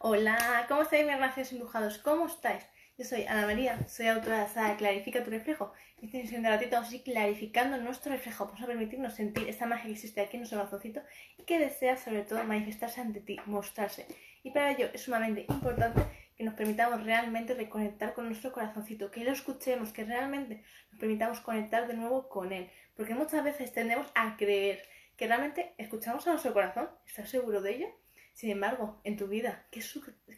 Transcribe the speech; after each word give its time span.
Hola, 0.00 0.64
¿cómo 0.68 0.82
estáis 0.82 1.04
mis 1.04 1.16
gracias 1.16 1.50
empujados? 1.50 1.98
¿Cómo 1.98 2.26
estáis? 2.26 2.62
Yo 2.96 3.04
soy 3.04 3.24
Ana 3.24 3.46
María, 3.46 3.84
soy 3.88 4.06
autora 4.06 4.46
de 4.46 4.54
la 4.54 4.76
Clarifica 4.76 5.24
tu 5.24 5.30
reflejo. 5.30 5.72
En 5.98 6.04
esta 6.04 6.18
sesión 6.18 6.44
de 6.44 6.50
ratito 6.50 6.76
vamos 6.76 6.92
a 6.92 6.94
ir 6.94 7.02
clarificando 7.02 7.76
nuestro 7.78 8.12
reflejo. 8.12 8.44
Vamos 8.46 8.62
a 8.62 8.66
permitirnos 8.66 9.14
sentir 9.14 9.48
esta 9.48 9.66
magia 9.66 9.86
que 9.86 9.92
existe 9.94 10.20
aquí 10.20 10.36
en 10.36 10.42
nuestro 10.42 10.60
corazoncito 10.60 11.02
y 11.36 11.42
que 11.42 11.58
desea 11.58 11.96
sobre 11.96 12.22
todo 12.22 12.44
manifestarse 12.44 13.00
ante 13.00 13.20
ti, 13.20 13.40
mostrarse. 13.46 14.06
Y 14.44 14.52
para 14.52 14.70
ello 14.70 14.88
es 14.94 15.00
sumamente 15.00 15.46
importante 15.48 16.00
que 16.36 16.44
nos 16.44 16.54
permitamos 16.54 17.02
realmente 17.02 17.54
reconectar 17.54 18.14
con 18.14 18.26
nuestro 18.26 18.52
corazoncito, 18.52 19.10
que 19.10 19.24
lo 19.24 19.32
escuchemos, 19.32 19.92
que 19.92 20.04
realmente 20.04 20.62
nos 20.92 21.00
permitamos 21.00 21.40
conectar 21.40 21.88
de 21.88 21.94
nuevo 21.94 22.28
con 22.28 22.52
él. 22.52 22.70
Porque 22.96 23.16
muchas 23.16 23.42
veces 23.42 23.72
tendemos 23.72 24.06
a 24.14 24.36
creer 24.36 24.80
que 25.16 25.26
realmente 25.26 25.74
escuchamos 25.76 26.24
a 26.28 26.30
nuestro 26.30 26.52
corazón. 26.52 26.88
¿Estás 27.04 27.28
seguro 27.28 27.60
de 27.60 27.74
ello? 27.74 28.07
Sin 28.38 28.50
embargo, 28.50 29.00
en 29.02 29.16
tu 29.16 29.26
vida, 29.26 29.66
¿qué, 29.72 29.82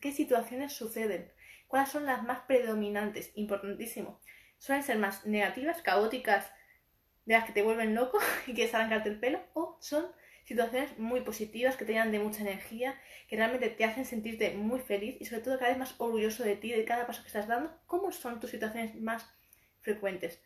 ¿qué, 0.01 0.13
situaciones 0.13 0.73
suceden? 0.73 1.31
¿Cuáles 1.69 1.91
son 1.91 2.07
las 2.07 2.23
más 2.23 2.41
predominantes? 2.49 3.31
Importantísimo. 3.35 4.23
¿Suelen 4.57 4.83
ser 4.83 4.97
más 4.97 5.27
negativas, 5.27 5.83
caóticas, 5.83 6.51
de 7.27 7.35
las 7.35 7.45
que 7.45 7.53
te 7.53 7.61
vuelven 7.61 7.95
loco 7.95 8.19
y 8.47 8.55
quieres 8.55 8.75
arrancarte 8.75 9.11
el 9.11 9.21
pelo? 9.21 9.43
¿O 9.53 9.77
son 9.83 10.07
situaciones 10.45 10.99
muy 10.99 11.21
positivas 11.21 11.77
que 11.77 11.85
te 11.85 11.93
llenan 11.93 12.11
de 12.11 12.21
mucha 12.21 12.41
energía, 12.41 12.99
que 13.29 13.37
realmente 13.37 13.69
te 13.69 13.85
hacen 13.85 14.07
sentirte 14.07 14.55
muy 14.55 14.81
feliz 14.81 15.19
y 15.21 15.27
sobre 15.27 15.43
todo 15.43 15.59
cada 15.59 15.69
vez 15.69 15.79
más 15.79 15.95
orgulloso 15.99 16.43
de 16.43 16.57
ti, 16.57 16.71
de 16.71 16.87
cada 16.87 17.07
paso 17.07 17.21
que 17.21 17.27
estás 17.27 17.49
dando? 17.49 17.79
¿Cómo 17.85 18.13
son 18.13 18.41
tus 18.41 18.49
situaciones 18.49 18.99
más 18.99 19.31
frecuentes? 19.83 20.41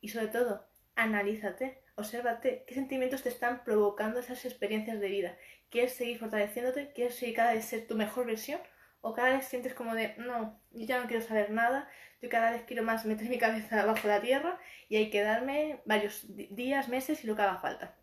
Y 0.00 0.08
sobre 0.08 0.26
todo, 0.26 0.68
analízate, 0.96 1.80
obsérvate 1.98 2.64
qué 2.66 2.74
sentimientos 2.74 3.22
te 3.22 3.28
están 3.28 3.64
provocando 3.64 4.20
esas 4.20 4.44
experiencias 4.44 5.00
de 5.00 5.08
vida. 5.08 5.36
¿Quieres 5.68 5.94
seguir 5.94 6.18
fortaleciéndote? 6.18 6.92
¿Quieres 6.92 7.16
seguir 7.16 7.34
cada 7.34 7.54
vez 7.54 7.64
ser 7.64 7.86
tu 7.86 7.96
mejor 7.96 8.26
versión? 8.26 8.60
¿O 9.00 9.14
cada 9.14 9.30
vez 9.30 9.46
sientes 9.46 9.74
como 9.74 9.94
de, 9.94 10.14
no, 10.16 10.60
yo 10.70 10.86
ya 10.86 11.00
no 11.00 11.08
quiero 11.08 11.22
saber 11.22 11.50
nada, 11.50 11.88
yo 12.22 12.28
cada 12.28 12.52
vez 12.52 12.62
quiero 12.62 12.82
más 12.82 13.04
meter 13.04 13.28
mi 13.28 13.38
cabeza 13.38 13.84
bajo 13.86 14.08
la 14.08 14.20
tierra 14.20 14.58
y 14.88 14.96
hay 14.96 15.10
que 15.10 15.22
darme 15.22 15.80
varios 15.84 16.24
días, 16.28 16.88
meses 16.88 17.22
y 17.24 17.26
lo 17.26 17.36
que 17.36 17.42
haga 17.42 17.60
falta? 17.60 17.94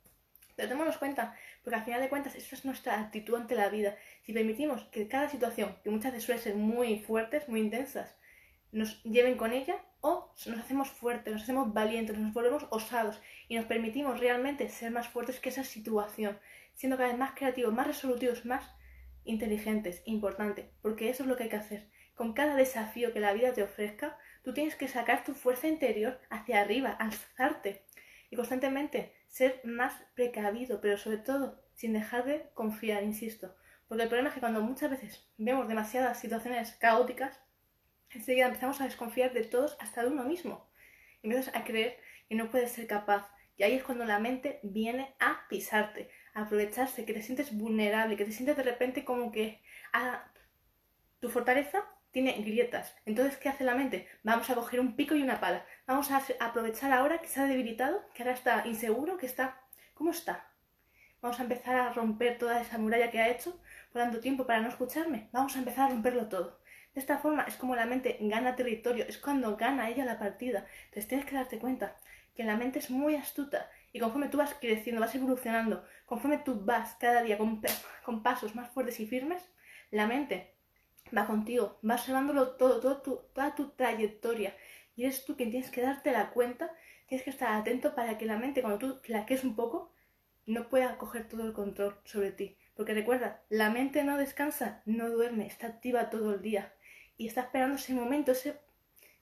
Pero 0.56 0.70
tomémonos 0.70 0.98
cuenta, 0.98 1.36
porque 1.64 1.80
al 1.80 1.86
final 1.86 2.02
de 2.02 2.10
cuentas 2.10 2.36
esa 2.36 2.56
es 2.56 2.64
nuestra 2.66 3.00
actitud 3.00 3.36
ante 3.36 3.56
la 3.56 3.70
vida. 3.70 3.98
Si 4.24 4.32
permitimos 4.34 4.86
que 4.86 5.08
cada 5.08 5.30
situación, 5.30 5.76
que 5.84 5.90
muchas 5.90 6.14
veces 6.14 6.26
suele 6.26 6.42
ser 6.42 6.56
muy 6.56 7.00
fuertes, 7.00 7.50
muy 7.50 7.60
intensas, 7.60 8.16
nos 8.72 9.04
lleven 9.04 9.36
con 9.38 9.52
ella, 9.52 9.84
o 10.06 10.32
nos 10.46 10.60
hacemos 10.60 10.92
fuertes, 10.92 11.34
nos 11.34 11.42
hacemos 11.42 11.74
valientes, 11.74 12.16
nos 12.16 12.32
volvemos 12.32 12.68
osados 12.70 13.20
y 13.48 13.56
nos 13.56 13.66
permitimos 13.66 14.20
realmente 14.20 14.70
ser 14.70 14.92
más 14.92 15.08
fuertes 15.08 15.40
que 15.40 15.50
esa 15.50 15.64
situación, 15.64 16.38
siendo 16.76 16.96
cada 16.96 17.10
vez 17.10 17.18
más 17.18 17.32
creativos, 17.32 17.74
más 17.74 17.88
resolutivos, 17.88 18.46
más 18.46 18.64
inteligentes, 19.24 20.04
importante, 20.06 20.70
porque 20.84 21.10
eso 21.10 21.24
es 21.24 21.30
lo 21.30 21.36
que 21.36 21.44
hay 21.44 21.50
que 21.50 21.56
hacer. 21.56 21.90
Con 22.14 22.34
cada 22.34 22.56
desafío 22.56 23.14
que 23.14 23.20
la 23.20 23.34
vida 23.34 23.54
te 23.54 23.64
ofrezca, 23.64 24.20
tú 24.44 24.54
tienes 24.54 24.76
que 24.76 24.88
sacar 24.88 25.24
tu 25.24 25.34
fuerza 25.34 25.68
interior 25.68 26.20
hacia 26.30 26.62
arriba, 26.62 26.92
alzarte 26.92 27.84
y 28.30 28.36
constantemente 28.36 29.16
ser 29.28 29.60
más 29.64 29.96
precavido, 30.14 30.82
pero 30.82 31.00
sobre 31.00 31.18
todo 31.18 31.64
sin 31.74 31.94
dejar 31.94 32.26
de 32.26 32.52
confiar, 32.54 33.04
insisto. 33.04 33.56
Porque 33.88 34.04
el 34.04 34.10
problema 34.10 34.30
es 34.30 34.36
que 34.36 34.42
cuando 34.42 34.62
muchas 34.62 34.92
veces 34.92 35.28
vemos 35.40 35.68
demasiadas 35.68 36.20
situaciones 36.20 36.76
caóticas, 36.76 37.42
enseguida 38.20 38.48
empezamos 38.48 38.82
a 38.82 38.86
desconfiar 38.86 39.34
de 39.34 39.44
todos 39.44 39.78
hasta 39.80 40.02
de 40.02 40.10
uno 40.10 40.24
mismo. 40.24 40.68
Y 41.22 41.28
empiezas 41.28 41.56
a 41.56 41.64
creer 41.64 42.00
que 42.30 42.36
no 42.36 42.50
puedes 42.50 42.72
ser 42.72 42.88
capaz. 42.88 43.30
Y 43.58 43.64
ahí 43.64 43.74
es 43.74 43.84
cuando 43.84 44.06
la 44.06 44.20
mente 44.20 44.60
viene 44.64 45.16
a 45.20 45.48
pisarte, 45.50 46.10
a 46.34 46.42
aprovecharse, 46.42 47.06
que 47.06 47.14
te 47.14 47.22
sientes 47.22 47.58
vulnerable, 47.58 48.18
que 48.18 48.26
te 48.26 48.32
sientes 48.32 48.58
de 48.58 48.64
repente 48.64 49.06
como 49.06 49.32
que 49.32 49.62
ah, 49.94 50.32
tu 51.20 51.30
fortaleza 51.30 51.86
tiene 52.12 52.34
grietas. 52.42 52.96
Entonces, 53.06 53.38
¿qué 53.38 53.50
hace 53.50 53.64
la 53.64 53.76
mente? 53.76 54.08
Vamos 54.24 54.50
a 54.50 54.56
coger 54.56 54.80
un 54.80 54.96
pico 54.96 55.16
y 55.16 55.22
una 55.22 55.40
pala. 55.40 55.66
Vamos 55.86 56.12
a 56.12 56.24
aprovechar 56.40 56.92
ahora 56.92 57.20
que 57.20 57.28
se 57.28 57.40
ha 57.42 57.46
debilitado, 57.46 58.06
que 58.14 58.24
ahora 58.24 58.36
está 58.36 58.66
inseguro, 58.66 59.18
que 59.18 59.26
está... 59.26 59.62
¿Cómo 59.94 60.12
está? 60.12 60.52
Vamos 61.22 61.40
a 61.40 61.44
empezar 61.44 61.76
a 61.76 61.92
romper 61.92 62.38
toda 62.38 62.62
esa 62.62 62.78
muralla 62.78 63.10
que 63.10 63.20
ha 63.20 63.30
hecho 63.30 63.60
por 63.92 64.02
tanto 64.02 64.20
tiempo 64.20 64.46
para 64.46 64.62
no 64.62 64.70
escucharme. 64.70 65.28
Vamos 65.32 65.56
a 65.56 65.60
empezar 65.60 65.88
a 65.88 65.94
romperlo 65.94 66.30
todo. 66.30 66.60
De 66.96 67.02
esta 67.02 67.18
forma 67.18 67.44
es 67.44 67.58
como 67.58 67.76
la 67.76 67.86
mente 67.86 68.18
gana 68.22 68.56
territorio, 68.56 69.04
es 69.06 69.18
cuando 69.18 69.58
gana 69.58 69.90
ella 69.90 70.06
la 70.06 70.18
partida. 70.18 70.66
Entonces 70.86 71.10
tienes 71.10 71.26
que 71.26 71.36
darte 71.36 71.60
cuenta 71.60 71.98
que 72.34 72.46
la 72.46 72.56
mente 72.56 72.80
es 72.80 72.90
muy 72.90 73.16
astuta 73.16 73.70
y 73.92 74.00
conforme 74.00 74.30
tú 74.30 74.38
vas 74.38 74.54
creciendo, 74.54 75.02
vas 75.02 75.14
evolucionando, 75.14 75.86
conforme 76.06 76.38
tú 76.38 76.62
vas 76.64 76.96
cada 76.96 77.22
día 77.22 77.38
con, 77.38 77.62
con 78.06 78.24
pasos 78.24 78.56
más 78.56 78.70
fuertes 78.70 79.02
y 79.02 79.08
firmes, 79.08 79.44
la 79.92 80.08
mente 80.08 80.56
va 81.16 81.28
contigo, 81.28 81.80
va 81.88 81.96
observándolo 81.96 82.52
todo, 82.56 82.80
todo 82.80 83.02
toda 83.02 83.56
tu 83.56 83.72
trayectoria. 83.72 84.56
Y 84.96 85.04
eres 85.04 85.26
tú 85.26 85.36
quien 85.36 85.52
tienes 85.52 85.72
que 85.72 85.82
darte 85.82 86.14
la 86.14 86.30
cuenta, 86.30 86.72
tienes 87.08 87.26
que 87.26 87.30
estar 87.32 87.52
atento 87.60 87.94
para 87.94 88.18
que 88.18 88.26
la 88.26 88.38
mente, 88.38 88.62
cuando 88.62 88.80
tú 88.80 89.02
la 89.08 89.26
quedes 89.26 89.44
un 89.44 89.58
poco, 89.58 89.92
no 90.46 90.70
pueda 90.70 90.98
coger 90.98 91.28
todo 91.28 91.44
el 91.46 91.52
control 91.52 92.00
sobre 92.06 92.32
ti. 92.32 92.58
Porque 92.74 92.94
recuerda, 92.94 93.44
la 93.50 93.70
mente 93.70 94.04
no 94.06 94.18
descansa, 94.18 94.82
no 94.86 95.10
duerme, 95.10 95.46
está 95.46 95.68
activa 95.68 96.10
todo 96.10 96.36
el 96.36 96.42
día 96.42 96.75
y 97.18 97.28
está 97.28 97.42
esperando 97.42 97.76
ese 97.76 97.94
momento, 97.94 98.34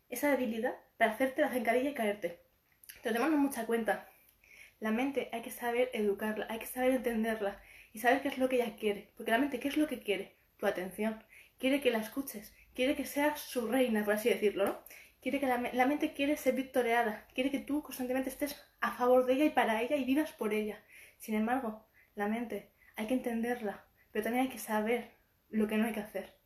esa 0.09 0.31
debilidad 0.31 0.75
para 0.97 1.11
hacerte 1.11 1.41
la 1.41 1.49
zancadilla 1.49 1.89
y 1.89 1.93
caerte. 1.93 2.39
Pero 3.01 3.15
tenemos 3.15 3.39
mucha 3.39 3.65
cuenta. 3.65 4.07
La 4.79 4.91
mente 4.91 5.29
hay 5.31 5.41
que 5.41 5.51
saber 5.51 5.89
educarla, 5.93 6.47
hay 6.49 6.59
que 6.59 6.65
saber 6.65 6.91
entenderla 6.91 7.61
y 7.93 7.99
saber 7.99 8.21
qué 8.21 8.27
es 8.29 8.37
lo 8.37 8.49
que 8.49 8.57
ella 8.57 8.75
quiere. 8.75 9.11
Porque 9.15 9.31
la 9.31 9.37
mente, 9.37 9.59
¿qué 9.59 9.67
es 9.67 9.77
lo 9.77 9.87
que 9.87 9.99
quiere? 9.99 10.35
Tu 10.57 10.65
atención. 10.65 11.23
Quiere 11.57 11.81
que 11.81 11.91
la 11.91 11.99
escuches, 11.99 12.53
quiere 12.73 12.95
que 12.95 13.05
seas 13.05 13.39
su 13.39 13.67
reina, 13.67 14.03
por 14.03 14.15
así 14.15 14.29
decirlo, 14.29 14.65
¿no? 14.65 14.79
Quiere 15.21 15.39
que 15.39 15.45
la, 15.45 15.57
la 15.57 15.85
mente 15.85 16.13
quiere 16.13 16.35
ser 16.35 16.55
victoriada, 16.55 17.25
quiere 17.33 17.49
que 17.49 17.59
tú 17.59 17.81
constantemente 17.81 18.29
estés 18.29 18.61
a 18.81 18.91
favor 18.91 19.25
de 19.25 19.33
ella 19.33 19.45
y 19.45 19.49
para 19.51 19.81
ella 19.81 19.95
y 19.95 20.03
vivas 20.03 20.33
por 20.33 20.53
ella. 20.53 20.83
Sin 21.17 21.35
embargo, 21.35 21.85
la 22.15 22.27
mente 22.27 22.73
hay 22.97 23.07
que 23.07 23.13
entenderla, 23.13 23.85
pero 24.11 24.23
también 24.23 24.45
hay 24.45 24.51
que 24.51 24.59
saber 24.59 25.11
lo 25.49 25.67
que 25.67 25.77
no 25.77 25.85
hay 25.85 25.93
que 25.93 26.01
hacer. 26.01 26.42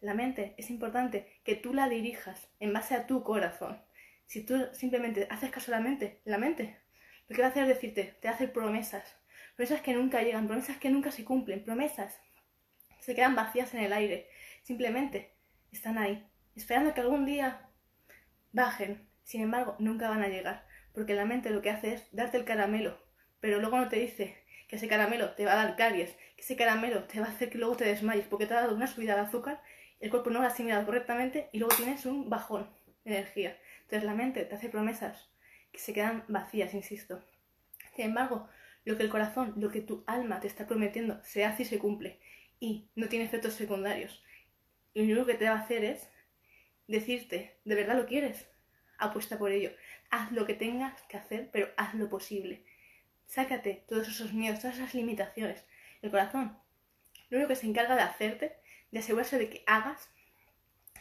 La 0.00 0.14
mente 0.14 0.54
es 0.56 0.70
importante 0.70 1.40
que 1.44 1.56
tú 1.56 1.74
la 1.74 1.88
dirijas 1.88 2.48
en 2.58 2.72
base 2.72 2.94
a 2.94 3.06
tu 3.06 3.22
corazón. 3.22 3.82
Si 4.26 4.44
tú 4.44 4.56
simplemente 4.72 5.26
haces 5.30 5.50
caso 5.50 5.72
a 5.72 5.76
la 5.76 5.82
mente, 5.82 6.20
la 6.24 6.38
mente 6.38 6.80
lo 7.28 7.36
que 7.36 7.42
va 7.42 7.48
a 7.48 7.50
hacer 7.52 7.62
es 7.62 7.68
decirte, 7.68 8.16
te 8.20 8.26
hace 8.26 8.48
promesas, 8.48 9.16
promesas 9.54 9.82
que 9.82 9.94
nunca 9.94 10.20
llegan, 10.22 10.48
promesas 10.48 10.78
que 10.78 10.90
nunca 10.90 11.12
se 11.12 11.24
cumplen, 11.24 11.62
promesas 11.62 12.20
se 12.98 13.14
quedan 13.14 13.36
vacías 13.36 13.72
en 13.72 13.80
el 13.80 13.92
aire, 13.92 14.28
simplemente 14.62 15.32
están 15.70 15.96
ahí, 15.96 16.26
esperando 16.56 16.92
que 16.92 17.00
algún 17.00 17.24
día 17.26 17.68
bajen. 18.52 19.08
Sin 19.22 19.42
embargo, 19.42 19.76
nunca 19.78 20.08
van 20.08 20.22
a 20.22 20.28
llegar, 20.28 20.66
porque 20.92 21.14
la 21.14 21.24
mente 21.24 21.50
lo 21.50 21.62
que 21.62 21.70
hace 21.70 21.94
es 21.94 22.08
darte 22.10 22.36
el 22.36 22.44
caramelo, 22.44 22.98
pero 23.38 23.60
luego 23.60 23.78
no 23.78 23.88
te 23.88 24.00
dice 24.00 24.42
que 24.66 24.76
ese 24.76 24.88
caramelo 24.88 25.34
te 25.34 25.44
va 25.44 25.52
a 25.52 25.64
dar 25.64 25.76
caries, 25.76 26.10
que 26.36 26.42
ese 26.42 26.56
caramelo 26.56 27.04
te 27.04 27.20
va 27.20 27.26
a 27.26 27.30
hacer 27.30 27.48
que 27.48 27.58
luego 27.58 27.76
te 27.76 27.84
desmayes 27.84 28.26
porque 28.26 28.46
te 28.46 28.54
ha 28.54 28.62
dado 28.62 28.74
una 28.74 28.88
subida 28.88 29.14
de 29.14 29.20
azúcar 29.20 29.62
el 30.00 30.10
cuerpo 30.10 30.30
no 30.30 30.40
lo 30.40 30.46
ha 30.46 30.48
asimilado 30.48 30.86
correctamente 30.86 31.48
y 31.52 31.58
luego 31.58 31.76
tienes 31.76 32.06
un 32.06 32.30
bajón 32.30 32.68
de 33.04 33.12
energía. 33.12 33.56
Entonces 33.82 34.04
la 34.04 34.14
mente 34.14 34.44
te 34.44 34.54
hace 34.54 34.68
promesas 34.68 35.28
que 35.70 35.78
se 35.78 35.92
quedan 35.92 36.24
vacías, 36.28 36.74
insisto. 36.74 37.22
Sin 37.94 38.06
embargo, 38.06 38.48
lo 38.84 38.96
que 38.96 39.02
el 39.02 39.10
corazón, 39.10 39.54
lo 39.56 39.70
que 39.70 39.82
tu 39.82 40.02
alma 40.06 40.40
te 40.40 40.46
está 40.46 40.66
prometiendo, 40.66 41.22
se 41.22 41.44
hace 41.44 41.62
y 41.62 41.66
se 41.66 41.78
cumple 41.78 42.18
y 42.58 42.88
no 42.94 43.08
tiene 43.08 43.26
efectos 43.26 43.54
secundarios. 43.54 44.22
Y 44.94 45.00
lo 45.00 45.12
único 45.12 45.26
que 45.26 45.34
te 45.34 45.44
va 45.44 45.56
a 45.56 45.60
hacer 45.60 45.84
es 45.84 46.08
decirte, 46.86 47.58
¿de 47.64 47.74
verdad 47.74 47.96
lo 47.96 48.06
quieres? 48.06 48.48
Apuesta 48.98 49.38
por 49.38 49.52
ello. 49.52 49.70
Haz 50.10 50.32
lo 50.32 50.46
que 50.46 50.54
tengas 50.54 51.00
que 51.02 51.16
hacer, 51.16 51.50
pero 51.52 51.68
haz 51.76 51.94
lo 51.94 52.08
posible. 52.08 52.64
Sácate 53.26 53.84
todos 53.88 54.08
esos 54.08 54.32
miedos, 54.32 54.60
todas 54.60 54.76
esas 54.76 54.94
limitaciones. 54.94 55.64
El 56.02 56.10
corazón, 56.10 56.58
lo 57.28 57.38
único 57.38 57.48
que 57.48 57.56
se 57.56 57.66
encarga 57.66 57.94
de 57.94 58.02
hacerte 58.02 58.59
de 58.90 58.98
asegurarse 58.98 59.38
de 59.38 59.50
que 59.50 59.64
hagas, 59.66 60.10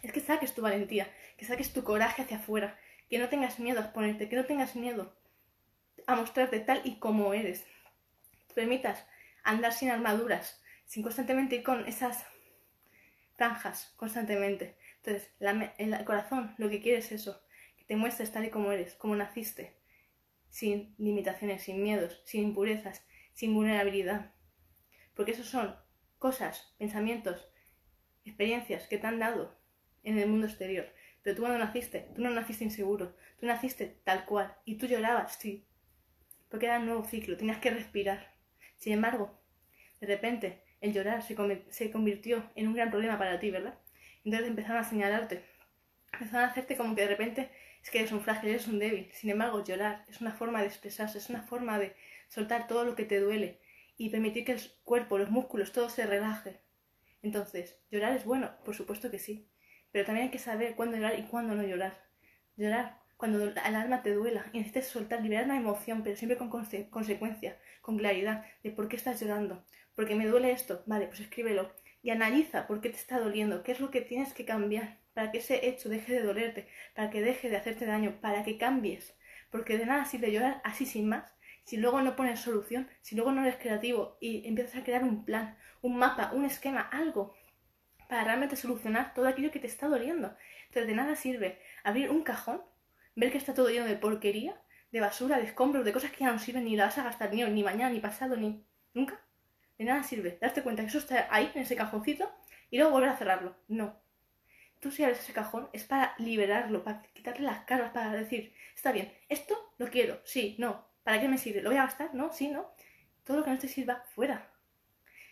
es 0.01 0.11
que 0.11 0.19
saques 0.19 0.53
tu 0.53 0.61
valentía, 0.61 1.11
que 1.37 1.45
saques 1.45 1.73
tu 1.73 1.83
coraje 1.83 2.21
hacia 2.21 2.37
afuera, 2.37 2.79
que 3.09 3.17
no 3.17 3.29
tengas 3.29 3.59
miedo 3.59 3.79
a 3.79 3.83
exponerte, 3.83 4.29
que 4.29 4.35
no 4.35 4.45
tengas 4.45 4.75
miedo 4.75 5.15
a 6.07 6.15
mostrarte 6.15 6.59
tal 6.59 6.81
y 6.83 6.99
como 6.99 7.33
eres. 7.33 7.65
Te 8.47 8.53
permitas 8.53 9.05
andar 9.43 9.73
sin 9.73 9.89
armaduras, 9.89 10.61
sin 10.85 11.03
constantemente 11.03 11.55
ir 11.55 11.63
con 11.63 11.87
esas 11.87 12.25
franjas, 13.35 13.93
constantemente. 13.95 14.77
Entonces, 14.97 15.31
el 15.77 16.05
corazón 16.05 16.53
lo 16.57 16.69
que 16.69 16.81
quiere 16.81 16.99
es 16.99 17.11
eso, 17.11 17.41
que 17.77 17.85
te 17.85 17.95
muestres 17.95 18.31
tal 18.31 18.45
y 18.45 18.49
como 18.49 18.71
eres, 18.71 18.95
como 18.95 19.15
naciste, 19.15 19.77
sin 20.49 20.93
limitaciones, 20.97 21.63
sin 21.63 21.81
miedos, 21.81 22.21
sin 22.25 22.43
impurezas, 22.43 23.05
sin 23.33 23.53
vulnerabilidad. 23.53 24.33
Porque 25.15 25.31
esos 25.31 25.47
son 25.47 25.75
cosas, 26.17 26.73
pensamientos 26.77 27.49
experiencias 28.29 28.87
que 28.87 28.97
te 28.97 29.07
han 29.07 29.19
dado 29.19 29.57
en 30.03 30.17
el 30.17 30.29
mundo 30.29 30.47
exterior. 30.47 30.87
Pero 31.21 31.35
tú 31.35 31.41
cuando 31.41 31.59
naciste, 31.59 32.07
tú 32.15 32.21
no 32.21 32.29
naciste 32.29 32.63
inseguro, 32.63 33.15
tú 33.39 33.45
naciste 33.45 33.97
tal 34.03 34.25
cual. 34.25 34.55
Y 34.65 34.75
tú 34.75 34.87
llorabas, 34.87 35.35
sí. 35.35 35.65
Porque 36.49 36.65
era 36.65 36.79
un 36.79 36.85
nuevo 36.85 37.03
ciclo, 37.03 37.37
tenías 37.37 37.59
que 37.59 37.71
respirar. 37.71 38.33
Sin 38.77 38.93
embargo, 38.93 39.39
de 39.99 40.07
repente 40.07 40.63
el 40.81 40.93
llorar 40.93 41.21
se, 41.21 41.35
se 41.69 41.91
convirtió 41.91 42.49
en 42.55 42.67
un 42.67 42.73
gran 42.73 42.89
problema 42.89 43.17
para 43.17 43.39
ti, 43.39 43.51
¿verdad? 43.51 43.77
Entonces 44.23 44.47
empezaron 44.47 44.77
a 44.77 44.89
señalarte, 44.89 45.43
empezaron 46.13 46.47
a 46.47 46.51
hacerte 46.51 46.77
como 46.77 46.95
que 46.95 47.01
de 47.01 47.07
repente 47.07 47.49
es 47.83 47.89
que 47.89 47.99
eres 47.99 48.11
un 48.11 48.21
frágil, 48.21 48.49
eres 48.49 48.67
un 48.67 48.79
débil. 48.79 49.09
Sin 49.13 49.29
embargo, 49.29 49.63
llorar 49.63 50.05
es 50.07 50.21
una 50.21 50.31
forma 50.31 50.61
de 50.61 50.67
expresarse, 50.67 51.17
es 51.17 51.29
una 51.29 51.43
forma 51.43 51.79
de 51.79 51.95
soltar 52.27 52.67
todo 52.67 52.85
lo 52.85 52.95
que 52.95 53.05
te 53.05 53.19
duele 53.19 53.59
y 53.97 54.09
permitir 54.09 54.45
que 54.45 54.53
el 54.53 54.61
cuerpo, 54.83 55.17
los 55.17 55.29
músculos, 55.29 55.71
todo 55.71 55.89
se 55.89 56.05
relaje. 56.05 56.59
Entonces, 57.21 57.79
¿llorar 57.91 58.15
es 58.15 58.25
bueno? 58.25 58.51
Por 58.63 58.75
supuesto 58.75 59.11
que 59.11 59.19
sí. 59.19 59.49
Pero 59.91 60.05
también 60.05 60.27
hay 60.27 60.31
que 60.31 60.39
saber 60.39 60.75
cuándo 60.75 60.97
llorar 60.97 61.19
y 61.19 61.23
cuándo 61.23 61.55
no 61.55 61.63
llorar. 61.63 62.05
Llorar 62.55 62.99
cuando 63.17 63.43
el 63.43 63.57
alma 63.57 64.01
te 64.01 64.13
duela 64.13 64.45
y 64.53 64.59
necesites 64.59 64.87
soltar, 64.87 65.21
liberar 65.21 65.45
una 65.45 65.57
emoción, 65.57 66.03
pero 66.03 66.15
siempre 66.15 66.37
con 66.37 66.49
consecuencia, 66.49 67.59
con 67.81 67.97
claridad 67.97 68.45
de 68.63 68.71
por 68.71 68.87
qué 68.87 68.95
estás 68.95 69.19
llorando. 69.19 69.65
Porque 69.93 70.15
me 70.15 70.27
duele 70.27 70.51
esto, 70.51 70.83
vale, 70.85 71.07
pues 71.07 71.19
escríbelo. 71.19 71.73
Y 72.01 72.11
analiza 72.11 72.65
por 72.65 72.79
qué 72.79 72.89
te 72.89 72.95
está 72.95 73.19
doliendo, 73.19 73.61
qué 73.63 73.73
es 73.73 73.81
lo 73.81 73.91
que 73.91 73.99
tienes 73.99 74.33
que 74.33 74.45
cambiar 74.45 74.99
para 75.13 75.33
que 75.33 75.39
ese 75.39 75.67
hecho 75.67 75.89
deje 75.89 76.13
de 76.13 76.23
dolerte, 76.23 76.67
para 76.95 77.09
que 77.09 77.21
deje 77.21 77.49
de 77.49 77.57
hacerte 77.57 77.85
daño, 77.85 78.21
para 78.21 78.45
que 78.45 78.57
cambies. 78.57 79.17
Porque 79.51 79.77
de 79.77 79.85
nada 79.85 80.05
sirve 80.05 80.31
llorar 80.31 80.61
así 80.63 80.85
sin 80.85 81.09
más, 81.09 81.29
si 81.69 81.77
luego 81.77 82.01
no 82.01 82.15
pones 82.15 82.39
solución, 82.39 82.89
si 83.03 83.15
luego 83.15 83.31
no 83.31 83.43
eres 83.43 83.57
creativo 83.57 84.17
y 84.19 84.47
empiezas 84.47 84.81
a 84.81 84.83
crear 84.83 85.03
un 85.03 85.23
plan, 85.23 85.55
un 85.83 85.97
mapa, 85.97 86.31
un 86.33 86.43
esquema, 86.43 86.81
algo 86.81 87.35
para 88.07 88.23
realmente 88.23 88.55
solucionar 88.55 89.13
todo 89.13 89.27
aquello 89.27 89.51
que 89.51 89.59
te 89.59 89.67
está 89.67 89.87
doliendo. 89.87 90.35
Entonces 90.65 90.87
de 90.87 90.95
nada 90.95 91.15
sirve 91.15 91.61
abrir 91.83 92.09
un 92.09 92.23
cajón, 92.23 92.63
ver 93.15 93.31
que 93.31 93.37
está 93.37 93.53
todo 93.53 93.69
lleno 93.69 93.85
de 93.85 93.95
porquería, 93.97 94.59
de 94.91 94.99
basura, 94.99 95.37
de 95.37 95.43
escombros, 95.43 95.85
de 95.85 95.93
cosas 95.93 96.09
que 96.09 96.23
ya 96.23 96.31
no 96.31 96.39
sirven 96.39 96.65
ni 96.65 96.75
la 96.75 96.85
vas 96.85 96.97
a 96.97 97.03
gastar 97.03 97.31
ni, 97.31 97.43
ni 97.43 97.61
mañana, 97.61 97.91
ni 97.91 97.99
pasado, 97.99 98.35
ni 98.35 98.65
nunca. 98.95 99.21
De 99.77 99.85
nada 99.85 100.01
sirve 100.01 100.39
darte 100.41 100.63
cuenta 100.63 100.81
que 100.81 100.87
eso 100.87 100.97
está 100.97 101.27
ahí, 101.29 101.51
en 101.53 101.61
ese 101.61 101.75
cajoncito, 101.75 102.31
y 102.71 102.77
luego 102.77 102.93
volver 102.93 103.09
a 103.09 103.17
cerrarlo. 103.17 103.55
No, 103.67 104.01
tú 104.79 104.89
si 104.89 105.03
abres 105.03 105.19
ese 105.19 105.33
cajón 105.33 105.69
es 105.71 105.83
para 105.83 106.15
liberarlo, 106.17 106.83
para 106.83 107.03
quitarle 107.13 107.45
las 107.45 107.59
cargas, 107.65 107.91
para 107.91 108.11
decir, 108.13 108.55
está 108.73 108.91
bien, 108.91 109.13
esto 109.29 109.55
lo 109.77 109.87
quiero, 109.91 110.19
sí, 110.23 110.55
no, 110.57 110.89
¿para 111.09 111.21
qué 111.21 111.27
me 111.27 111.39
sirve? 111.39 111.63
¿Lo 111.63 111.71
voy 111.71 111.79
a 111.79 111.85
gastar? 111.85 112.13
No, 112.13 112.31
sí, 112.31 112.49
no. 112.49 112.69
Todo 113.23 113.37
lo 113.37 113.43
que 113.43 113.49
no 113.49 113.57
te 113.57 113.67
sirva, 113.67 114.03
fuera. 114.13 114.47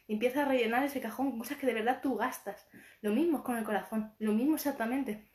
Y 0.08 0.14
empieza 0.14 0.42
a 0.42 0.46
rellenar 0.46 0.84
ese 0.84 1.00
cajón 1.00 1.30
con 1.30 1.38
cosas 1.38 1.60
que 1.60 1.68
de 1.68 1.76
verdad 1.76 2.00
tú 2.02 2.16
gastas. 2.16 2.68
Lo 3.02 3.12
mismo 3.12 3.44
con 3.44 3.60
el 3.60 3.64
corazón, 3.64 4.12
lo 4.18 4.32
mismo 4.32 4.56
exactamente. 4.56 5.30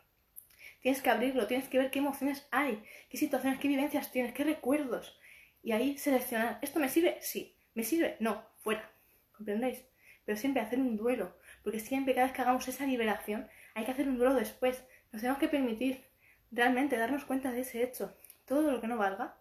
Tienes 0.80 1.00
que 1.00 1.10
abrirlo, 1.10 1.46
tienes 1.46 1.68
que 1.68 1.78
ver 1.78 1.92
qué 1.92 2.00
emociones 2.00 2.48
hay, 2.50 2.82
qué 3.08 3.18
situaciones, 3.18 3.60
qué 3.60 3.68
vivencias 3.68 4.10
tienes, 4.10 4.32
qué 4.32 4.42
recuerdos. 4.42 5.16
Y 5.62 5.70
ahí 5.70 5.96
seleccionar, 5.96 6.58
¿esto 6.60 6.80
me 6.80 6.88
sirve? 6.88 7.18
Sí. 7.20 7.56
¿Me 7.74 7.84
sirve? 7.84 8.16
No, 8.18 8.44
fuera. 8.62 8.90
¿Comprendéis? 9.30 9.84
Pero 10.24 10.36
siempre 10.36 10.60
hacer 10.60 10.80
un 10.80 10.96
duelo, 10.96 11.36
porque 11.62 11.78
siempre 11.78 12.14
cada 12.14 12.26
vez 12.26 12.34
que 12.34 12.42
hagamos 12.42 12.66
esa 12.66 12.84
liberación, 12.84 13.48
hay 13.74 13.84
que 13.84 13.92
hacer 13.92 14.08
un 14.08 14.18
duelo 14.18 14.34
después. 14.34 14.82
Nos 15.12 15.22
tenemos 15.22 15.38
que 15.38 15.46
permitir 15.46 16.04
realmente 16.50 16.96
darnos 16.96 17.26
cuenta 17.26 17.52
de 17.52 17.60
ese 17.60 17.84
hecho. 17.84 18.18
Todo 18.44 18.72
lo 18.72 18.80
que 18.80 18.88
no 18.88 18.96
valga, 18.96 19.36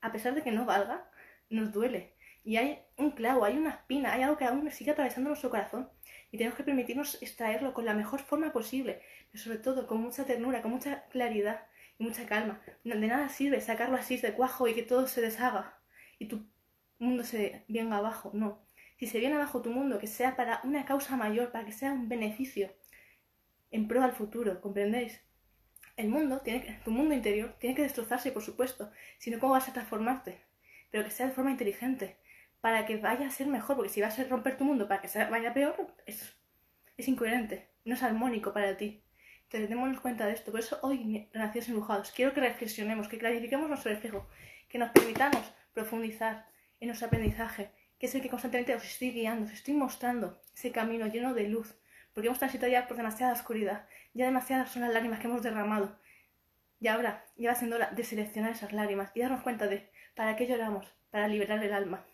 a 0.00 0.12
pesar 0.12 0.34
de 0.34 0.42
que 0.42 0.52
no 0.52 0.64
valga, 0.64 1.10
nos 1.48 1.72
duele. 1.72 2.14
Y 2.42 2.56
hay 2.56 2.80
un 2.96 3.10
clavo, 3.10 3.44
hay 3.44 3.56
una 3.58 3.70
espina, 3.70 4.12
hay 4.12 4.22
algo 4.22 4.38
que 4.38 4.44
aún 4.44 4.70
sigue 4.70 4.92
atravesando 4.92 5.28
nuestro 5.28 5.50
corazón. 5.50 5.90
Y 6.30 6.38
tenemos 6.38 6.56
que 6.56 6.64
permitirnos 6.64 7.20
extraerlo 7.22 7.74
con 7.74 7.84
la 7.84 7.94
mejor 7.94 8.20
forma 8.20 8.52
posible, 8.52 9.02
pero 9.30 9.42
sobre 9.42 9.58
todo 9.58 9.86
con 9.86 10.00
mucha 10.00 10.24
ternura, 10.24 10.62
con 10.62 10.70
mucha 10.70 11.04
claridad 11.08 11.66
y 11.98 12.04
mucha 12.04 12.26
calma. 12.26 12.60
De 12.84 12.94
nada 12.94 13.28
sirve 13.28 13.60
sacarlo 13.60 13.96
así 13.96 14.16
de 14.16 14.32
cuajo 14.32 14.68
y 14.68 14.74
que 14.74 14.82
todo 14.82 15.06
se 15.06 15.20
deshaga 15.20 15.78
y 16.18 16.26
tu 16.26 16.46
mundo 16.98 17.24
se 17.24 17.64
venga 17.68 17.96
abajo. 17.96 18.30
No. 18.34 18.64
Si 18.98 19.06
se 19.06 19.18
viene 19.18 19.36
abajo 19.36 19.62
tu 19.62 19.70
mundo, 19.70 19.98
que 19.98 20.06
sea 20.06 20.36
para 20.36 20.60
una 20.64 20.84
causa 20.84 21.16
mayor, 21.16 21.50
para 21.52 21.64
que 21.64 21.72
sea 21.72 21.92
un 21.92 22.08
beneficio 22.08 22.70
en 23.70 23.88
pro 23.88 24.02
al 24.02 24.12
futuro, 24.12 24.60
¿comprendéis? 24.60 25.22
El 26.00 26.08
mundo, 26.08 26.40
tiene 26.40 26.62
que, 26.62 26.72
tu 26.82 26.90
mundo 26.90 27.14
interior, 27.14 27.54
tiene 27.58 27.76
que 27.76 27.82
destrozarse, 27.82 28.32
por 28.32 28.42
supuesto, 28.42 28.90
sino 29.18 29.38
cómo 29.38 29.52
vas 29.52 29.68
a 29.68 29.74
transformarte, 29.74 30.40
pero 30.90 31.04
que 31.04 31.10
sea 31.10 31.26
de 31.26 31.32
forma 31.32 31.50
inteligente, 31.50 32.16
para 32.62 32.86
que 32.86 32.96
vaya 32.96 33.26
a 33.26 33.30
ser 33.30 33.48
mejor, 33.48 33.76
porque 33.76 33.90
si 33.90 34.00
vas 34.00 34.18
a 34.18 34.24
romper 34.24 34.56
tu 34.56 34.64
mundo 34.64 34.88
para 34.88 35.02
que 35.02 35.08
vaya 35.26 35.52
peor, 35.52 35.94
es, 36.06 36.38
es 36.96 37.06
incoherente, 37.06 37.68
no 37.84 37.92
es 37.92 38.02
armónico 38.02 38.54
para 38.54 38.78
ti. 38.78 39.02
Entonces, 39.42 39.68
démonos 39.68 40.00
cuenta 40.00 40.24
de 40.24 40.32
esto. 40.32 40.50
Por 40.50 40.60
eso 40.60 40.78
hoy, 40.80 41.28
Renacidos 41.34 41.68
Embrujados, 41.68 42.12
quiero 42.12 42.32
que 42.32 42.40
reflexionemos, 42.40 43.06
que 43.06 43.18
clarifiquemos 43.18 43.68
nuestro 43.68 43.92
reflejo, 43.92 44.26
que 44.70 44.78
nos 44.78 44.92
permitamos 44.92 45.52
profundizar 45.74 46.46
en 46.80 46.88
nuestro 46.88 47.08
aprendizaje, 47.08 47.72
que 47.98 48.06
es 48.06 48.14
el 48.14 48.22
que 48.22 48.30
constantemente 48.30 48.74
os 48.74 48.84
estoy 48.84 49.10
guiando, 49.10 49.44
os 49.44 49.52
estoy 49.52 49.74
mostrando 49.74 50.40
ese 50.54 50.72
camino 50.72 51.08
lleno 51.08 51.34
de 51.34 51.46
luz, 51.46 51.74
porque 52.14 52.28
hemos 52.28 52.38
transitado 52.38 52.70
ya 52.70 52.86
por 52.86 52.96
demasiada 52.96 53.32
oscuridad, 53.32 53.86
ya 54.14 54.26
demasiadas 54.26 54.70
son 54.70 54.82
las 54.82 54.92
lágrimas 54.92 55.20
que 55.20 55.26
hemos 55.26 55.42
derramado. 55.42 55.98
Y 56.80 56.88
ahora 56.88 57.24
ya 57.36 57.50
va 57.50 57.54
siendo 57.54 57.76
hora 57.76 57.90
de 57.90 58.04
seleccionar 58.04 58.52
esas 58.52 58.72
lágrimas 58.72 59.10
y 59.14 59.20
darnos 59.20 59.42
cuenta 59.42 59.66
de 59.66 59.90
para 60.14 60.36
qué 60.36 60.46
lloramos, 60.46 60.86
para 61.10 61.28
liberar 61.28 61.62
el 61.62 61.72
alma. 61.72 62.04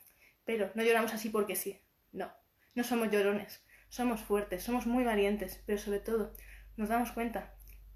Pero 0.45 0.71
no 0.75 0.83
lloramos 0.83 1.15
así 1.15 1.29
porque 1.29 1.57
sí, 1.57 1.81
no, 2.13 2.33
no 2.75 2.85
somos 2.85 3.11
llorones, 3.11 3.65
somos 3.89 4.21
fuertes, 4.21 4.63
somos 4.63 4.87
muy 4.87 5.05
valientes, 5.05 5.63
pero 5.67 5.79
sobre 5.79 6.01
todo 6.01 6.33
nos 6.77 6.89
damos 6.89 7.13
cuenta 7.13 7.55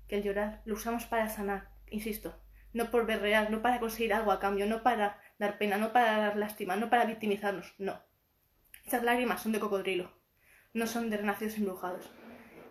que 0.08 0.16
el 0.16 0.22
llorar 0.22 0.62
lo 0.64 0.74
usamos 0.74 1.04
para 1.04 1.28
sanar, 1.28 1.70
insisto, 1.90 2.40
no 2.72 2.90
por 2.90 3.06
berrear, 3.06 3.50
no 3.50 3.62
para 3.62 3.80
conseguir 3.80 4.14
algo 4.14 4.32
a 4.32 4.40
cambio, 4.40 4.66
no 4.66 4.82
para 4.82 5.20
dar 5.38 5.58
pena, 5.58 5.76
no 5.76 5.92
para 5.92 6.18
dar 6.18 6.36
lástima, 6.36 6.76
no 6.76 6.90
para 6.90 7.04
victimizarnos, 7.04 7.74
no. 7.78 8.00
Esas 8.86 9.02
lágrimas 9.02 9.42
son 9.42 9.52
de 9.52 9.60
cocodrilo, 9.60 10.12
no 10.72 10.86
son 10.86 11.10
de 11.10 11.16
renacidos 11.16 11.56
embrujados. 11.56 12.10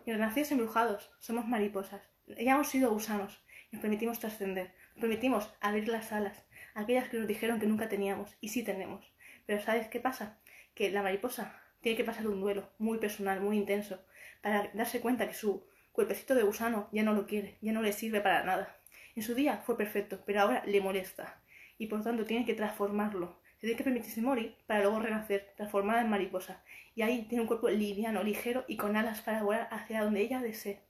Y 0.06 0.12
renacidos 0.12 0.52
embrujados 0.52 1.12
somos 1.20 1.48
mariposas. 1.48 2.02
Ya 2.28 2.54
hemos 2.54 2.70
sido 2.70 2.92
gusanos. 2.92 3.44
Nos 3.72 3.82
permitimos 3.82 4.20
trascender. 4.20 4.74
Nos 4.96 5.02
permitimos 5.02 5.54
abrir 5.62 5.88
las 5.88 6.12
alas. 6.12 6.46
Aquellas 6.74 7.10
que 7.10 7.18
nos 7.18 7.28
dijeron 7.28 7.60
que 7.60 7.68
nunca 7.68 7.90
teníamos. 7.90 8.38
Y 8.42 8.50
sí 8.50 8.64
tenemos. 8.64 9.14
Pero 9.46 9.62
¿sabes 9.62 9.88
qué 9.88 10.00
pasa? 10.00 10.40
Que 10.74 10.92
la 10.92 11.04
mariposa 11.04 11.62
tiene 11.82 11.98
que 11.98 12.04
pasar 12.04 12.28
un 12.28 12.42
duelo 12.42 12.70
muy 12.78 12.98
personal, 12.98 13.42
muy 13.42 13.58
intenso, 13.58 14.04
para 14.42 14.70
darse 14.74 15.02
cuenta 15.02 15.28
que 15.28 15.34
su 15.34 15.68
cuerpecito 15.92 16.36
de 16.36 16.44
gusano 16.44 16.90
ya 16.92 17.04
no 17.04 17.14
lo 17.14 17.26
quiere, 17.26 17.58
ya 17.62 17.72
no 17.72 17.82
le 17.82 17.94
sirve 17.94 18.22
para 18.22 18.44
nada. 18.44 18.80
En 19.16 19.24
su 19.24 19.34
día 19.34 19.58
fue 19.66 19.78
perfecto, 19.78 20.24
pero 20.26 20.42
ahora 20.42 20.64
le 20.66 20.82
molesta. 20.82 21.42
Y 21.78 21.88
por 21.88 22.04
tanto 22.04 22.26
tiene 22.26 22.46
que 22.46 22.54
transformarlo. 22.54 23.42
Tiene 23.60 23.76
que 23.76 23.84
permitirse 23.84 24.22
morir 24.22 24.56
para 24.68 24.82
luego 24.82 25.00
renacer, 25.00 25.54
transformada 25.56 26.02
en 26.02 26.10
mariposa 26.10 26.64
y 26.96 27.02
ahí 27.02 27.26
tiene 27.28 27.42
un 27.42 27.48
cuerpo 27.48 27.70
liviano, 27.70 28.24
ligero 28.24 28.66
y 28.68 28.78
con 28.78 28.96
alas 28.96 29.22
para 29.22 29.44
volar 29.44 29.68
hacia 29.72 30.04
donde 30.04 30.22
ella 30.22 30.42
desee. 30.42 30.82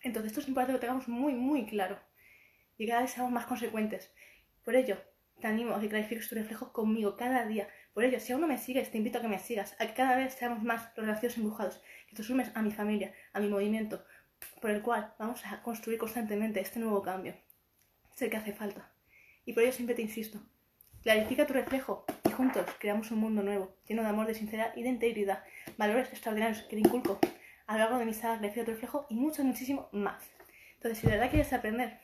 Entonces 0.00 0.32
esto 0.32 0.40
es 0.40 0.48
importante 0.48 0.72
que 0.72 0.76
lo 0.78 0.80
tengamos 0.80 1.08
muy, 1.08 1.34
muy 1.34 1.66
claro 1.66 1.98
y 2.76 2.86
cada 2.86 3.02
vez 3.02 3.12
seamos 3.12 3.32
más 3.32 3.46
consecuentes. 3.46 4.12
Por 4.64 4.74
ello, 4.74 4.98
te 5.40 5.46
animo 5.46 5.74
a 5.74 5.80
que 5.80 5.88
clarifiques 5.88 6.28
tu 6.28 6.34
reflejo 6.34 6.72
conmigo 6.72 7.16
cada 7.16 7.46
día. 7.46 7.68
Por 7.94 8.04
ello, 8.04 8.18
si 8.20 8.32
aún 8.32 8.42
no 8.42 8.48
me 8.48 8.58
sigues, 8.58 8.90
te 8.90 8.98
invito 8.98 9.18
a 9.18 9.22
que 9.22 9.28
me 9.28 9.38
sigas, 9.38 9.76
a 9.80 9.86
que 9.86 9.94
cada 9.94 10.16
vez 10.16 10.34
seamos 10.34 10.62
más 10.62 10.94
relaciones 10.96 11.36
empujados, 11.36 11.82
que 12.08 12.16
te 12.16 12.22
sumes 12.22 12.50
a 12.54 12.62
mi 12.62 12.70
familia, 12.70 13.12
a 13.32 13.40
mi 13.40 13.48
movimiento, 13.48 14.04
por 14.60 14.70
el 14.70 14.82
cual 14.82 15.14
vamos 15.18 15.44
a 15.46 15.62
construir 15.62 15.98
constantemente 15.98 16.60
este 16.60 16.80
nuevo 16.80 17.02
cambio. 17.02 17.34
Sé 18.10 18.30
que 18.30 18.36
hace 18.36 18.52
falta. 18.52 18.92
Y 19.44 19.52
por 19.52 19.62
ello 19.62 19.72
siempre 19.72 19.94
te 19.94 20.02
insisto, 20.02 20.40
clarifica 21.02 21.46
tu 21.46 21.52
reflejo 21.52 22.04
juntos 22.32 22.66
creamos 22.78 23.10
un 23.10 23.20
mundo 23.20 23.42
nuevo, 23.42 23.76
lleno 23.86 24.02
de 24.02 24.08
amor, 24.08 24.26
de 24.26 24.34
sinceridad 24.34 24.74
y 24.74 24.82
de 24.82 24.88
integridad, 24.88 25.44
valores 25.76 26.08
extraordinarios 26.08 26.62
que 26.62 26.76
te 26.76 26.80
inculco 26.80 27.18
a 27.66 27.74
lo 27.74 27.78
largo 27.78 27.98
de 27.98 28.04
mi 28.04 28.14
saga 28.14 28.38
Crecer 28.38 28.64
tu 28.64 28.72
reflejo 28.72 29.06
y 29.08 29.14
mucho, 29.14 29.44
muchísimo 29.44 29.88
más. 29.92 30.24
Entonces, 30.74 30.98
si 30.98 31.06
de 31.06 31.12
verdad 31.12 31.30
quieres 31.30 31.52
aprender, 31.52 31.98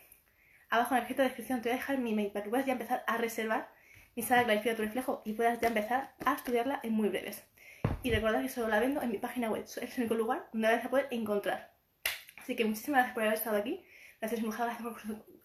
abajo 0.71 0.95
en 0.95 1.01
la 1.01 1.03
cajita 1.03 1.23
de 1.23 1.29
descripción 1.29 1.61
te 1.61 1.69
voy 1.69 1.77
a 1.77 1.81
dejar 1.81 1.99
mi 1.99 2.13
email 2.13 2.31
para 2.31 2.45
que 2.45 2.51
puedas 2.51 2.67
ya 2.67 2.73
empezar 2.73 3.05
a 3.07 3.17
reservar 3.17 3.69
mi 4.15 4.23
saga 4.23 4.45
Clarifica 4.45 4.77
tu 4.77 4.83
reflejo 4.83 5.23
y 5.25 5.33
puedas 5.33 5.61
ya 5.61 5.69
empezar 5.69 6.15
a 6.25 6.35
estudiarla 6.35 6.81
en 6.83 6.93
muy 6.93 7.09
breves. 7.09 7.45
Y 8.03 8.11
recordad 8.11 8.43
que 8.43 8.49
solo 8.49 8.69
la 8.69 8.81
vendo 8.81 9.03
en 9.03 9.11
mi 9.11 9.19
página 9.19 9.51
web, 9.51 9.65
es 9.65 9.77
el 9.77 9.91
único 9.99 10.15
lugar 10.15 10.49
donde 10.53 10.69
la 10.69 10.75
vais 10.75 10.87
a 10.87 10.91
poder 10.91 11.09
encontrar. 11.11 11.73
Así 12.37 12.55
que 12.55 12.65
muchísimas 12.65 12.99
gracias 12.99 13.15
por 13.15 13.23
haber 13.25 13.35
estado 13.35 13.57
aquí. 13.57 13.85
Gracias, 14.21 14.43
mujer, 14.43 14.67
gracias 14.67 14.83
por, 14.83 15.38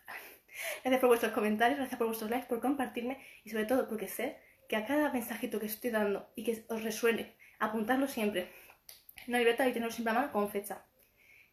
gracias 0.84 1.00
por 1.00 1.10
vuestros 1.10 1.32
comentarios, 1.32 1.78
gracias 1.78 1.98
por 1.98 2.08
vuestros 2.08 2.30
likes, 2.30 2.48
por 2.48 2.62
compartirme 2.62 3.20
y 3.44 3.50
sobre 3.50 3.66
todo 3.66 3.88
porque 3.88 4.08
sé 4.08 4.38
que 4.68 4.76
a 4.76 4.86
cada 4.86 5.12
mensajito 5.12 5.60
que 5.60 5.66
estoy 5.66 5.92
dando 5.92 6.32
y 6.36 6.44
que 6.44 6.66
os 6.70 6.84
resuene, 6.84 7.36
apuntarlo 7.60 8.08
siempre 8.08 8.50
una 9.28 9.38
libreta 9.38 9.68
y 9.68 9.74
tenerlo 9.74 9.94
siempre 9.94 10.12
a 10.12 10.16
mano 10.16 10.32
con 10.32 10.50
fecha. 10.50 10.86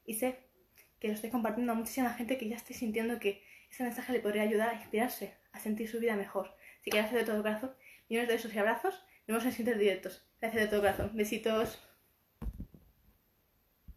Y 0.05 0.15
sé 0.15 0.39
que 0.99 1.09
lo 1.09 1.15
estoy 1.15 1.31
compartiendo 1.31 1.73
a 1.73 1.75
muchísima 1.75 2.13
gente 2.15 2.37
que 2.37 2.49
ya 2.49 2.57
estoy 2.57 2.77
sintiendo 2.77 3.19
que 3.19 3.45
ese 3.71 3.85
mensaje 3.85 4.13
le 4.13 4.21
podría 4.21 4.43
ayudar 4.43 4.71
a 4.71 4.75
inspirarse, 4.75 5.37
a 5.53 5.61
sentir 5.61 5.89
su 5.89 6.01
vida 6.01 6.17
mejor. 6.17 6.57
Así 6.81 6.91
que 6.91 6.99
gracias 6.99 7.21
de 7.21 7.25
todo 7.25 7.43
corazón, 7.43 7.75
millones 8.09 8.29
de 8.29 8.35
besos 8.35 8.55
y 8.55 8.59
abrazos, 8.59 8.95
nos 9.27 9.27
vemos 9.27 9.45
en 9.45 9.53
siguientes 9.53 9.79
directos. 9.79 10.27
Gracias 10.41 10.63
de 10.65 10.69
todo 10.69 10.81
corazón. 10.81 11.11
Besitos. 11.15 11.90